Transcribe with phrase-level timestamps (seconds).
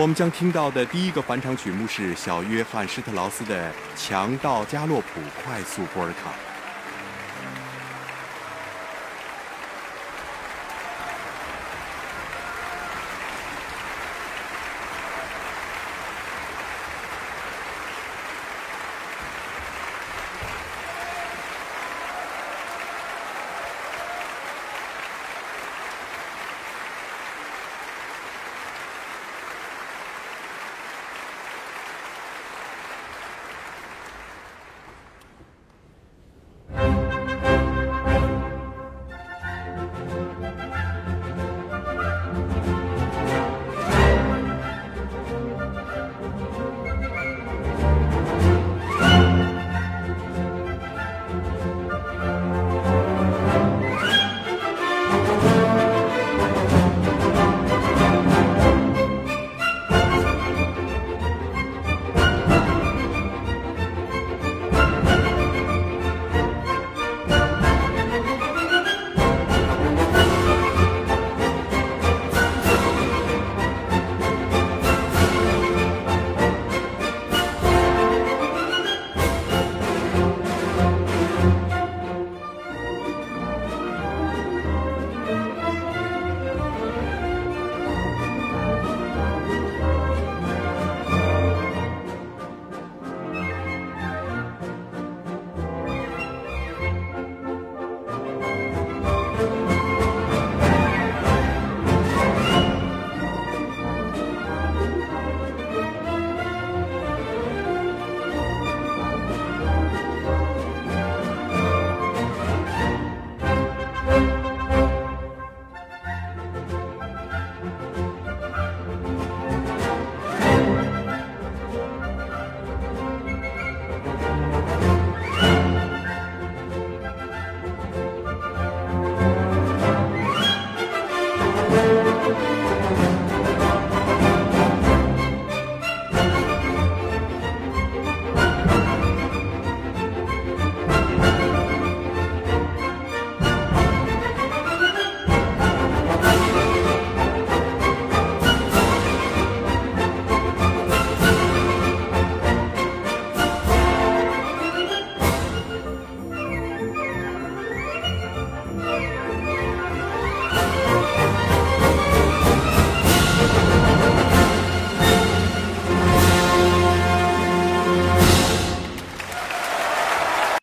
[0.00, 6.57] 我们将听到的第一个返场曲目是小约翰施特劳斯的强盗加洛普快速波尔卡。